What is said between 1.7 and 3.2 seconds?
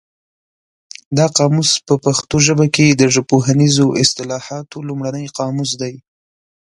په پښتو ژبه کې د